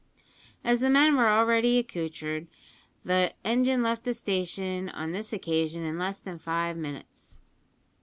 [0.63, 2.47] As the men were already accoutred,
[3.05, 7.39] the engine left the station on this occasion in less than five minutes.